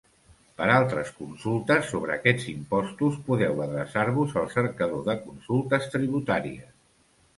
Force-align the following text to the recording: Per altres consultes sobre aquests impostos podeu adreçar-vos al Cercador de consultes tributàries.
Per 0.59 0.67
altres 0.75 1.09
consultes 1.17 1.91
sobre 1.91 2.15
aquests 2.15 2.47
impostos 2.53 3.19
podeu 3.27 3.61
adreçar-vos 3.69 4.33
al 4.43 4.49
Cercador 4.57 5.05
de 5.11 5.19
consultes 5.27 5.87
tributàries. 5.99 6.67